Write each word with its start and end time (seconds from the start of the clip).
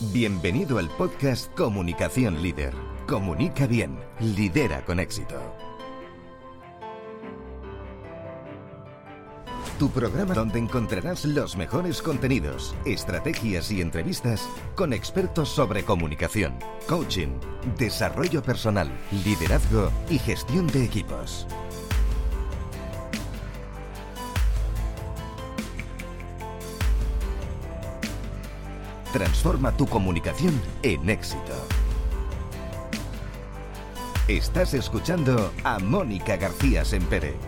Bienvenido 0.00 0.78
al 0.78 0.88
podcast 0.90 1.52
Comunicación 1.56 2.40
Líder. 2.40 2.72
Comunica 3.08 3.66
bien, 3.66 3.98
lidera 4.20 4.84
con 4.84 5.00
éxito. 5.00 5.34
Tu 9.76 9.90
programa 9.90 10.34
donde 10.34 10.60
encontrarás 10.60 11.24
los 11.24 11.56
mejores 11.56 12.00
contenidos, 12.00 12.76
estrategias 12.84 13.72
y 13.72 13.80
entrevistas 13.80 14.48
con 14.76 14.92
expertos 14.92 15.48
sobre 15.48 15.82
comunicación, 15.82 16.56
coaching, 16.88 17.40
desarrollo 17.76 18.40
personal, 18.40 18.88
liderazgo 19.24 19.90
y 20.08 20.20
gestión 20.20 20.68
de 20.68 20.84
equipos. 20.84 21.44
Transforma 29.12 29.74
tu 29.74 29.86
comunicación 29.86 30.60
en 30.82 31.08
éxito. 31.08 31.54
Estás 34.28 34.74
escuchando 34.74 35.50
a 35.64 35.78
Mónica 35.78 36.36
García 36.36 36.84
Sempere. 36.84 37.47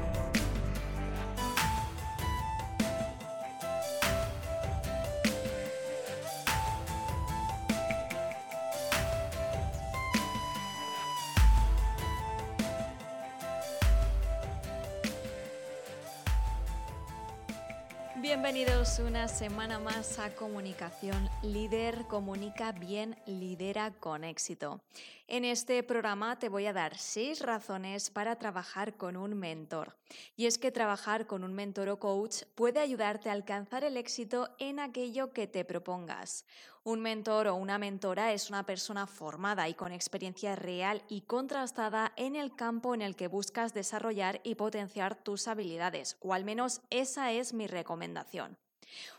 Bienvenidos 18.31 19.01
una 19.01 19.27
semana 19.27 19.81
más 19.81 20.21
a 20.21 20.37
Comunicación 20.37 21.29
Líder, 21.43 22.05
comunica 22.07 22.71
bien, 22.71 23.17
lidera 23.27 23.91
con 23.91 24.23
éxito. 24.23 24.81
En 25.27 25.45
este 25.45 25.83
programa 25.83 26.39
te 26.39 26.49
voy 26.49 26.67
a 26.67 26.73
dar 26.73 26.97
seis 26.97 27.41
razones 27.41 28.09
para 28.09 28.37
trabajar 28.37 28.97
con 28.97 29.17
un 29.17 29.35
mentor. 29.35 29.97
Y 30.37 30.47
es 30.47 30.59
que 30.59 30.71
trabajar 30.71 31.27
con 31.27 31.43
un 31.43 31.55
mentor 31.55 31.89
o 31.89 31.99
coach 31.99 32.45
puede 32.55 32.79
ayudarte 32.79 33.31
a 33.31 33.33
alcanzar 33.33 33.83
el 33.83 33.97
éxito 33.97 34.49
en 34.61 34.79
aquello 34.79 35.33
que 35.33 35.49
te 35.49 35.65
propongas. 35.65 36.45
Un 36.83 37.03
mentor 37.03 37.47
o 37.49 37.57
una 37.57 37.77
mentora 37.77 38.33
es 38.33 38.49
una 38.49 38.65
persona 38.65 39.07
formada 39.07 39.69
y 39.69 39.75
con 39.75 39.93
experiencia 39.93 40.57
real 40.57 41.03
y 41.09 41.21
contrastada 41.21 42.15
en 42.17 42.37
el 42.37 42.57
campo 42.57 42.95
en 42.95 43.03
el 43.03 43.17
que 43.17 43.29
buscas 43.29 43.75
desarrollar 43.75 44.41
y 44.45 44.55
potenciar 44.55 45.15
tus 45.15 45.47
habilidades, 45.47 46.17
o 46.21 46.33
al 46.33 46.45
menos 46.45 46.81
esa 46.89 47.33
es 47.33 47.53
mi 47.53 47.67
recomendación. 47.67 48.57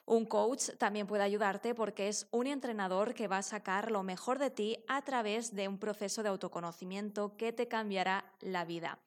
Un 0.05 0.25
coach 0.25 0.71
también 0.79 1.05
puede 1.05 1.23
ayudarte 1.23 1.75
porque 1.75 2.07
es 2.07 2.27
un 2.31 2.47
entrenador 2.47 3.13
que 3.13 3.27
va 3.27 3.37
a 3.37 3.43
sacar 3.43 3.91
lo 3.91 4.01
mejor 4.01 4.39
de 4.39 4.49
ti 4.49 4.83
a 4.87 5.03
través 5.03 5.53
de 5.53 5.67
un 5.67 5.77
proceso 5.77 6.23
de 6.23 6.29
autoconocimiento 6.29 7.37
que 7.37 7.53
te 7.53 7.67
cambiará 7.67 8.25
la 8.39 8.65
vida. 8.65 8.97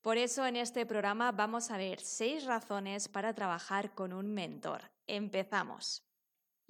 Por 0.00 0.16
eso 0.16 0.46
en 0.46 0.56
este 0.56 0.86
programa 0.86 1.30
vamos 1.30 1.70
a 1.70 1.76
ver 1.76 2.00
seis 2.00 2.46
razones 2.46 3.06
para 3.06 3.34
trabajar 3.34 3.94
con 3.94 4.14
un 4.14 4.32
mentor. 4.32 4.90
Empezamos. 5.06 6.07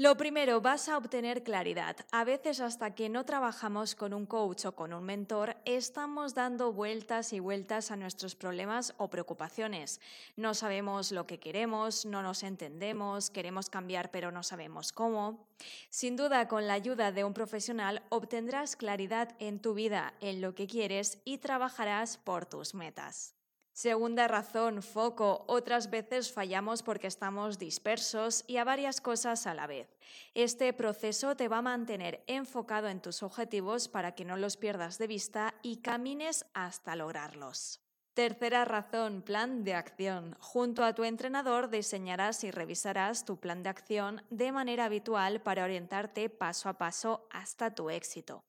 Lo 0.01 0.17
primero, 0.17 0.61
vas 0.61 0.89
a 0.89 0.97
obtener 0.97 1.43
claridad. 1.43 1.97
A 2.13 2.23
veces 2.23 2.61
hasta 2.61 2.95
que 2.95 3.09
no 3.09 3.25
trabajamos 3.25 3.97
con 3.97 4.15
un 4.15 4.27
coach 4.27 4.67
o 4.67 4.77
con 4.77 4.93
un 4.93 5.03
mentor, 5.03 5.57
estamos 5.65 6.37
dando 6.37 6.73
vueltas 6.73 7.33
y 7.33 7.41
vueltas 7.41 7.91
a 7.91 7.97
nuestros 7.97 8.37
problemas 8.37 8.95
o 8.99 9.11
preocupaciones. 9.11 10.01
No 10.37 10.55
sabemos 10.55 11.11
lo 11.11 11.27
que 11.27 11.41
queremos, 11.41 12.07
no 12.07 12.23
nos 12.23 12.45
entendemos, 12.45 13.31
queremos 13.31 13.71
cambiar 13.71 14.13
pero 14.13 14.31
no 14.31 14.45
sabemos 14.45 14.93
cómo. 14.93 15.49
Sin 15.91 16.15
duda, 16.15 16.47
con 16.47 16.69
la 16.69 16.75
ayuda 16.75 17.11
de 17.11 17.25
un 17.25 17.35
profesional 17.35 18.05
obtendrás 18.09 18.77
claridad 18.77 19.35
en 19.41 19.59
tu 19.59 19.75
vida, 19.75 20.15
en 20.21 20.41
lo 20.41 20.55
que 20.55 20.69
quieres 20.69 21.21
y 21.25 21.39
trabajarás 21.39 22.19
por 22.19 22.47
tus 22.47 22.73
metas. 22.73 23.35
Segunda 23.79 24.27
razón, 24.27 24.83
foco. 24.83 25.45
Otras 25.47 25.89
veces 25.89 26.33
fallamos 26.33 26.83
porque 26.83 27.07
estamos 27.07 27.61
dispersos 27.61 28.43
y 28.49 28.57
a 28.57 28.65
varias 28.65 29.01
cosas 29.01 29.47
a 29.47 29.55
la 29.55 29.69
vez. 29.69 29.87
Este 30.35 30.73
proceso 30.73 31.37
te 31.37 31.47
va 31.47 31.59
a 31.59 31.63
mantener 31.63 32.25
enfocado 32.27 32.89
en 32.89 33.01
tus 33.01 33.23
objetivos 33.23 33.87
para 33.87 34.17
que 34.17 34.25
no 34.25 34.37
los 34.37 34.57
pierdas 34.57 34.99
de 34.99 35.07
vista 35.07 35.55
y 35.63 35.77
camines 35.77 36.45
hasta 36.55 36.97
lograrlos. 36.97 37.81
Tercera 38.19 38.65
razón, 38.65 39.23
plan 39.23 39.63
de 39.63 39.75
acción. 39.75 40.37
Junto 40.41 40.83
a 40.83 40.93
tu 40.93 41.05
entrenador 41.05 41.71
diseñarás 41.71 42.43
y 42.43 42.51
revisarás 42.51 43.25
tu 43.25 43.37
plan 43.37 43.63
de 43.63 43.69
acción 43.69 44.23
de 44.29 44.51
manera 44.51 44.87
habitual 44.87 45.41
para 45.41 45.63
orientarte 45.63 46.29
paso 46.29 46.69
a 46.69 46.73
paso 46.73 47.29
hasta 47.31 47.77
tu 47.77 47.91
éxito. 47.91 48.43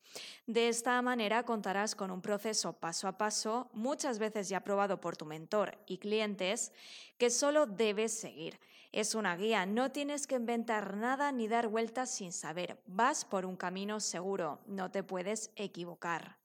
De 0.48 0.70
esta 0.70 1.00
manera 1.04 1.44
contarás 1.44 1.94
con 1.94 2.10
un 2.10 2.20
proceso 2.20 2.74
paso 2.74 3.08
a 3.08 3.20
paso, 3.20 3.70
muchas 3.72 4.18
veces 4.18 4.50
ya 4.50 4.62
probado 4.62 5.00
por 5.00 5.16
tu 5.16 5.26
mentor 5.26 5.78
y 5.86 6.00
clientes, 6.00 6.74
que 7.20 7.30
solo 7.30 7.68
debes 7.68 8.20
seguir. 8.20 8.60
Es 8.92 9.14
una 9.14 9.38
guía, 9.38 9.68
no 9.68 9.92
tienes 9.92 10.26
que 10.26 10.34
inventar 10.34 10.98
nada 10.98 11.32
ni 11.32 11.48
dar 11.48 11.68
vueltas 11.68 12.10
sin 12.10 12.32
saber. 12.32 12.82
Vas 12.88 13.24
por 13.24 13.46
un 13.46 13.56
camino 13.56 14.00
seguro, 14.00 14.62
no 14.66 14.90
te 14.90 15.04
puedes 15.04 15.52
equivocar. 15.56 16.40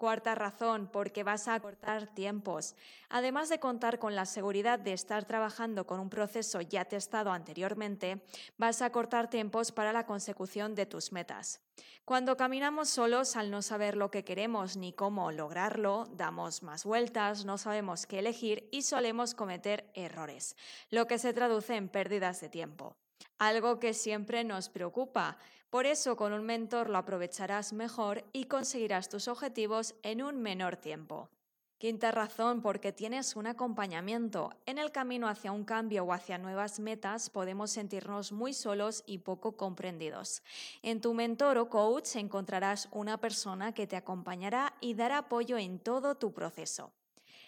Cuarta 0.00 0.34
razón, 0.34 0.88
porque 0.90 1.24
vas 1.24 1.46
a 1.46 1.60
cortar 1.60 2.06
tiempos. 2.06 2.74
Además 3.10 3.50
de 3.50 3.60
contar 3.60 3.98
con 3.98 4.16
la 4.16 4.24
seguridad 4.24 4.78
de 4.78 4.94
estar 4.94 5.26
trabajando 5.26 5.86
con 5.86 6.00
un 6.00 6.08
proceso 6.08 6.62
ya 6.62 6.86
testado 6.86 7.32
anteriormente, 7.32 8.24
vas 8.56 8.80
a 8.80 8.92
cortar 8.92 9.28
tiempos 9.28 9.72
para 9.72 9.92
la 9.92 10.06
consecución 10.06 10.74
de 10.74 10.86
tus 10.86 11.12
metas. 11.12 11.60
Cuando 12.06 12.38
caminamos 12.38 12.88
solos 12.88 13.36
al 13.36 13.50
no 13.50 13.60
saber 13.60 13.94
lo 13.94 14.10
que 14.10 14.24
queremos 14.24 14.78
ni 14.78 14.94
cómo 14.94 15.32
lograrlo, 15.32 16.08
damos 16.12 16.62
más 16.62 16.86
vueltas, 16.86 17.44
no 17.44 17.58
sabemos 17.58 18.06
qué 18.06 18.20
elegir 18.20 18.70
y 18.72 18.80
solemos 18.80 19.34
cometer 19.34 19.90
errores, 19.92 20.56
lo 20.88 21.06
que 21.08 21.18
se 21.18 21.34
traduce 21.34 21.76
en 21.76 21.90
pérdidas 21.90 22.40
de 22.40 22.48
tiempo. 22.48 22.96
Algo 23.36 23.78
que 23.78 23.92
siempre 23.92 24.44
nos 24.44 24.70
preocupa, 24.70 25.36
por 25.70 25.86
eso 25.86 26.16
con 26.16 26.32
un 26.32 26.44
mentor 26.44 26.90
lo 26.90 26.98
aprovecharás 26.98 27.72
mejor 27.72 28.24
y 28.32 28.44
conseguirás 28.46 29.08
tus 29.08 29.28
objetivos 29.28 29.94
en 30.02 30.20
un 30.20 30.42
menor 30.42 30.76
tiempo. 30.76 31.30
Quinta 31.78 32.10
razón, 32.10 32.60
porque 32.60 32.92
tienes 32.92 33.36
un 33.36 33.46
acompañamiento. 33.46 34.50
En 34.66 34.76
el 34.76 34.92
camino 34.92 35.28
hacia 35.28 35.50
un 35.50 35.64
cambio 35.64 36.04
o 36.04 36.12
hacia 36.12 36.36
nuevas 36.36 36.78
metas 36.78 37.30
podemos 37.30 37.70
sentirnos 37.70 38.32
muy 38.32 38.52
solos 38.52 39.02
y 39.06 39.18
poco 39.18 39.56
comprendidos. 39.56 40.42
En 40.82 41.00
tu 41.00 41.14
mentor 41.14 41.56
o 41.56 41.70
coach 41.70 42.16
encontrarás 42.16 42.88
una 42.92 43.16
persona 43.16 43.72
que 43.72 43.86
te 43.86 43.96
acompañará 43.96 44.74
y 44.82 44.92
dará 44.92 45.18
apoyo 45.18 45.56
en 45.56 45.78
todo 45.78 46.16
tu 46.16 46.34
proceso. 46.34 46.92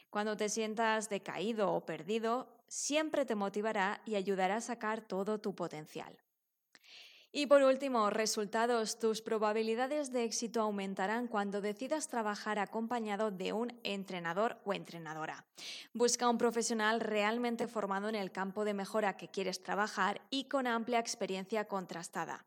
Cuando 0.09 0.35
te 0.35 0.49
sientas 0.49 1.11
decaído 1.11 1.71
o 1.71 1.85
perdido, 1.85 2.49
siempre 2.69 3.27
te 3.27 3.35
motivará 3.35 4.01
y 4.07 4.15
ayudará 4.15 4.57
a 4.57 4.61
sacar 4.63 5.03
todo 5.03 5.41
tu 5.41 5.55
potencial. 5.55 6.17
Y 7.35 7.47
por 7.47 7.63
último, 7.63 8.11
resultados. 8.11 8.99
Tus 8.99 9.23
probabilidades 9.23 10.13
de 10.13 10.25
éxito 10.25 10.61
aumentarán 10.61 11.29
cuando 11.29 11.63
decidas 11.63 12.09
trabajar 12.09 12.59
acompañado 12.59 13.31
de 13.31 13.55
un 13.55 13.73
entrenador 13.85 14.59
o 14.67 14.75
entrenadora. 14.75 15.47
Busca 15.95 16.29
un 16.29 16.37
profesional 16.37 17.01
realmente 17.01 17.69
formado 17.69 18.11
en 18.11 18.17
el 18.17 18.33
campo 18.33 18.67
de 18.67 18.75
mejora 18.75 19.17
que 19.17 19.29
quieres 19.29 19.63
trabajar 19.63 20.21
y 20.29 20.45
con 20.45 20.67
amplia 20.67 20.99
experiencia 20.99 21.65
contrastada. 21.65 22.45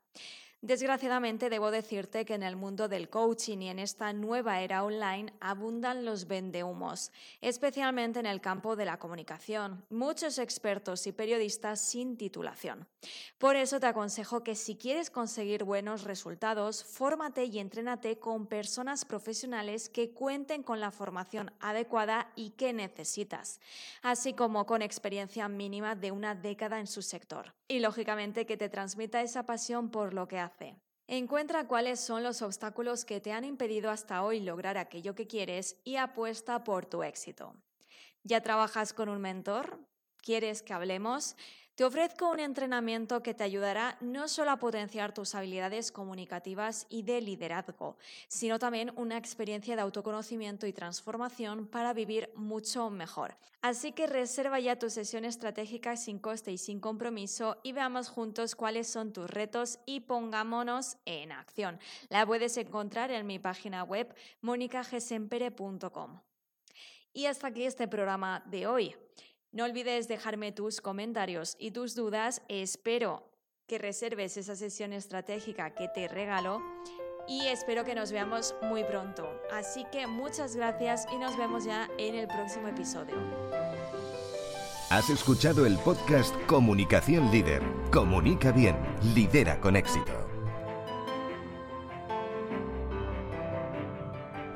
Desgraciadamente 0.62 1.50
debo 1.50 1.70
decirte 1.70 2.24
que 2.24 2.34
en 2.34 2.42
el 2.42 2.56
mundo 2.56 2.88
del 2.88 3.10
coaching 3.10 3.58
y 3.58 3.68
en 3.68 3.78
esta 3.78 4.12
nueva 4.14 4.62
era 4.62 4.84
online 4.84 5.32
abundan 5.38 6.04
los 6.04 6.26
vendehumos, 6.26 7.12
especialmente 7.42 8.20
en 8.20 8.26
el 8.26 8.40
campo 8.40 8.74
de 8.74 8.86
la 8.86 8.98
comunicación, 8.98 9.84
muchos 9.90 10.38
expertos 10.38 11.06
y 11.06 11.12
periodistas 11.12 11.80
sin 11.80 12.16
titulación. 12.16 12.88
Por 13.38 13.54
eso 13.54 13.78
te 13.78 13.86
aconsejo 13.86 14.42
que 14.42 14.54
si 14.54 14.76
quieres 14.76 15.10
conseguir 15.10 15.62
buenos 15.62 16.04
resultados, 16.04 16.82
fórmate 16.82 17.44
y 17.44 17.58
entrénate 17.58 18.18
con 18.18 18.46
personas 18.46 19.04
profesionales 19.04 19.90
que 19.90 20.10
cuenten 20.14 20.62
con 20.62 20.80
la 20.80 20.90
formación 20.90 21.52
adecuada 21.60 22.32
y 22.34 22.50
que 22.50 22.72
necesitas, 22.72 23.60
así 24.02 24.32
como 24.32 24.64
con 24.64 24.80
experiencia 24.80 25.48
mínima 25.48 25.94
de 25.94 26.12
una 26.12 26.34
década 26.34 26.80
en 26.80 26.86
su 26.86 27.02
sector. 27.02 27.52
Y 27.68 27.80
lógicamente 27.80 28.46
que 28.46 28.56
te 28.56 28.68
transmita 28.68 29.20
esa 29.20 29.44
pasión 29.44 29.90
por 29.90 30.14
lo 30.14 30.26
que 30.26 30.45
Encuentra 31.08 31.68
cuáles 31.68 32.00
son 32.00 32.24
los 32.24 32.42
obstáculos 32.42 33.04
que 33.04 33.20
te 33.20 33.32
han 33.32 33.44
impedido 33.44 33.90
hasta 33.90 34.24
hoy 34.24 34.40
lograr 34.40 34.76
aquello 34.76 35.14
que 35.14 35.26
quieres 35.26 35.80
y 35.84 35.96
apuesta 35.96 36.64
por 36.64 36.86
tu 36.86 37.02
éxito. 37.02 37.54
¿Ya 38.24 38.40
trabajas 38.40 38.92
con 38.92 39.08
un 39.08 39.20
mentor? 39.20 39.78
¿Quieres 40.18 40.62
que 40.62 40.72
hablemos? 40.72 41.36
Te 41.76 41.84
ofrezco 41.84 42.30
un 42.30 42.40
entrenamiento 42.40 43.22
que 43.22 43.34
te 43.34 43.44
ayudará 43.44 43.98
no 44.00 44.28
solo 44.28 44.50
a 44.50 44.56
potenciar 44.56 45.12
tus 45.12 45.34
habilidades 45.34 45.92
comunicativas 45.92 46.86
y 46.88 47.02
de 47.02 47.20
liderazgo, 47.20 47.98
sino 48.28 48.58
también 48.58 48.94
una 48.96 49.18
experiencia 49.18 49.76
de 49.76 49.82
autoconocimiento 49.82 50.66
y 50.66 50.72
transformación 50.72 51.66
para 51.66 51.92
vivir 51.92 52.30
mucho 52.34 52.88
mejor. 52.88 53.36
Así 53.60 53.92
que 53.92 54.06
reserva 54.06 54.58
ya 54.58 54.78
tu 54.78 54.88
sesión 54.88 55.26
estratégica 55.26 55.98
sin 55.98 56.18
coste 56.18 56.50
y 56.50 56.56
sin 56.56 56.80
compromiso 56.80 57.58
y 57.62 57.72
veamos 57.72 58.08
juntos 58.08 58.56
cuáles 58.56 58.88
son 58.88 59.12
tus 59.12 59.28
retos 59.28 59.78
y 59.84 60.00
pongámonos 60.00 60.96
en 61.04 61.30
acción. 61.30 61.78
La 62.08 62.24
puedes 62.24 62.56
encontrar 62.56 63.10
en 63.10 63.26
mi 63.26 63.38
página 63.38 63.84
web 63.84 64.14
monicagesempere.com. 64.40 66.20
Y 67.12 67.26
hasta 67.26 67.48
aquí 67.48 67.64
este 67.64 67.86
programa 67.86 68.42
de 68.46 68.66
hoy. 68.66 68.96
No 69.56 69.64
olvides 69.64 70.06
dejarme 70.06 70.52
tus 70.52 70.82
comentarios 70.82 71.56
y 71.58 71.70
tus 71.70 71.94
dudas. 71.94 72.42
Espero 72.46 73.26
que 73.66 73.78
reserves 73.78 74.36
esa 74.36 74.54
sesión 74.54 74.92
estratégica 74.92 75.70
que 75.70 75.88
te 75.88 76.08
regalo 76.08 76.60
y 77.26 77.46
espero 77.46 77.82
que 77.82 77.94
nos 77.94 78.12
veamos 78.12 78.54
muy 78.60 78.84
pronto. 78.84 79.26
Así 79.50 79.86
que 79.90 80.06
muchas 80.06 80.56
gracias 80.56 81.06
y 81.10 81.16
nos 81.16 81.38
vemos 81.38 81.64
ya 81.64 81.88
en 81.96 82.16
el 82.16 82.26
próximo 82.28 82.68
episodio. 82.68 83.14
Has 84.90 85.08
escuchado 85.08 85.64
el 85.64 85.78
podcast 85.78 86.36
Comunicación 86.44 87.30
Líder. 87.30 87.62
Comunica 87.90 88.52
bien, 88.52 88.76
lidera 89.14 89.58
con 89.58 89.76
éxito. 89.76 90.12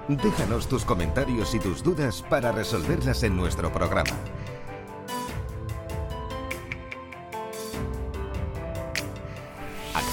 Déjanos 0.09 0.69
tus 0.69 0.85
comentarios 0.85 1.55
y 1.55 1.59
tus 1.59 1.83
dudas 1.83 2.23
para 2.29 2.53
resolverlas 2.53 3.23
en 3.23 3.35
nuestro 3.35 3.73
programa. 3.73 4.11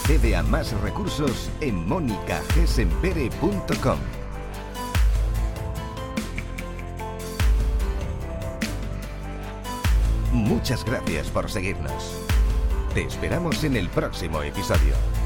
Accede 0.07 0.37
a 0.37 0.43
más 0.43 0.71
recursos 0.79 1.51
en 1.59 1.85
monicagesempere.com. 1.85 3.99
Muchas 10.31 10.85
gracias 10.85 11.27
por 11.27 11.51
seguirnos. 11.51 12.21
Te 12.93 13.03
esperamos 13.03 13.65
en 13.65 13.75
el 13.75 13.89
próximo 13.89 14.41
episodio. 14.43 15.16